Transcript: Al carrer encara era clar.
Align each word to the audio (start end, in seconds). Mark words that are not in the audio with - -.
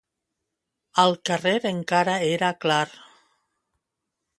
Al 1.03 1.13
carrer 1.31 1.53
encara 1.73 2.19
era 2.33 2.53
clar. 2.67 2.85